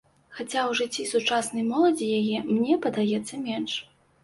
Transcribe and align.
Хаця 0.35 0.61
ў 0.69 0.79
жыцці 0.79 1.05
сучаснай 1.11 1.67
моладзі 1.67 2.09
яе, 2.19 2.37
мне 2.51 2.81
падаецца, 2.89 3.33
менш. 3.47 3.79